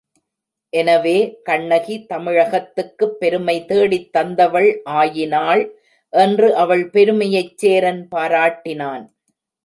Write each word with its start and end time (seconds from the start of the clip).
எனவே 0.73 1.17
கண்ணகி 1.43 2.05
தமிழகத்துக்குப் 2.09 3.13
பெருமை 3.19 3.55
தேடித் 3.65 4.09
தந்தவள் 4.17 4.69
ஆயினாள் 4.93 5.61
என்று 6.13 6.55
அவள் 6.55 6.89
பெருமையைச் 6.89 7.57
சேரன் 7.57 8.07
பாராட்டினான். 8.15 9.05